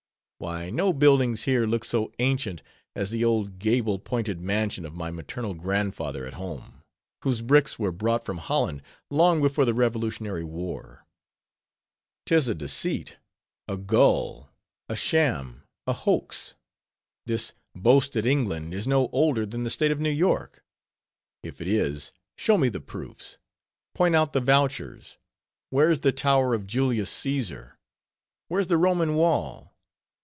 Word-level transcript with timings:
Why, 0.41 0.71
no 0.71 0.91
buildings 0.91 1.43
here 1.43 1.67
look 1.67 1.83
so 1.83 2.11
ancient 2.17 2.63
as 2.95 3.11
the 3.11 3.23
old 3.23 3.59
gable 3.59 3.99
pointed 3.99 4.41
mansion 4.41 4.85
of 4.87 4.95
my 4.95 5.11
maternal 5.11 5.53
grandfather 5.53 6.25
at 6.25 6.33
home, 6.33 6.81
whose 7.21 7.43
bricks 7.43 7.77
were 7.77 7.91
brought 7.91 8.23
from 8.25 8.39
Holland 8.39 8.81
long 9.11 9.39
before 9.39 9.65
the 9.65 9.75
revolutionary 9.75 10.43
war! 10.43 11.05
Tis 12.25 12.47
a 12.47 12.55
deceit—a 12.55 13.77
gull—a 13.77 14.95
sham—a 14.95 15.93
hoax! 15.93 16.55
This 17.27 17.53
boasted 17.75 18.25
England 18.25 18.73
is 18.73 18.87
no 18.87 19.09
older 19.09 19.45
than 19.45 19.63
the 19.63 19.69
State 19.69 19.91
of 19.91 19.99
New 19.99 20.09
York: 20.09 20.63
if 21.43 21.61
it 21.61 21.67
is, 21.67 22.11
show 22.35 22.57
me 22.57 22.67
the 22.67 22.81
proofs—point 22.81 24.15
out 24.15 24.33
the 24.33 24.41
vouchers. 24.41 25.19
Where's 25.69 25.99
the 25.99 26.11
tower 26.11 26.55
of 26.55 26.65
Julius 26.65 27.11
Caesar? 27.11 27.77
Where's 28.47 28.65
the 28.65 28.79
Roman 28.79 29.13
wall? 29.13 29.67